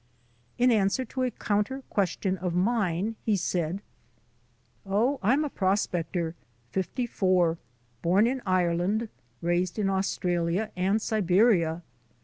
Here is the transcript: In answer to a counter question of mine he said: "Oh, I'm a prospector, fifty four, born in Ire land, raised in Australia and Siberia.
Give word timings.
In 0.57 0.71
answer 0.71 1.05
to 1.05 1.21
a 1.21 1.29
counter 1.29 1.83
question 1.91 2.35
of 2.39 2.55
mine 2.55 3.17
he 3.23 3.35
said: 3.37 3.83
"Oh, 4.83 5.19
I'm 5.21 5.45
a 5.45 5.49
prospector, 5.51 6.33
fifty 6.71 7.05
four, 7.05 7.59
born 8.01 8.25
in 8.25 8.41
Ire 8.43 8.73
land, 8.75 9.09
raised 9.43 9.77
in 9.77 9.91
Australia 9.91 10.71
and 10.75 10.99
Siberia. 10.99 11.83